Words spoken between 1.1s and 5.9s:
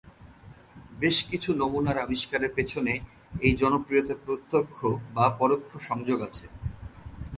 কিছু নমুনার আবিষ্কারের পিছনে এই জনপ্রিয়তার প্রত্যক্ষ বা পরোক্ষ